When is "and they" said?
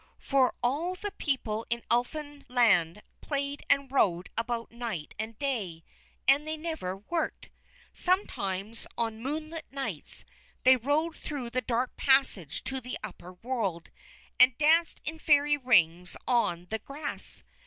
6.27-6.57